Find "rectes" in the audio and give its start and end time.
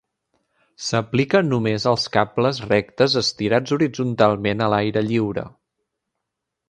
2.71-3.17